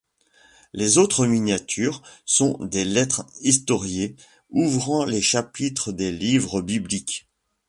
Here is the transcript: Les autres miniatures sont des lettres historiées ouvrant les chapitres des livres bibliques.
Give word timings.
Les 0.73 0.97
autres 0.97 1.27
miniatures 1.27 2.01
sont 2.25 2.57
des 2.65 2.85
lettres 2.85 3.23
historiées 3.41 4.15
ouvrant 4.49 5.05
les 5.05 5.21
chapitres 5.21 5.91
des 5.91 6.11
livres 6.11 6.63
bibliques. 6.63 7.27